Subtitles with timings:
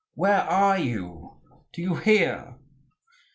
[0.15, 1.35] where are you?
[1.71, 2.55] do you hear?"